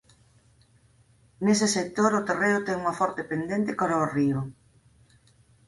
[1.45, 4.39] Nese sector o terreo ten unha forte pendente cara o río.